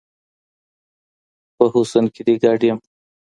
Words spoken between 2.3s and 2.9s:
ګـــــــډ يـــــم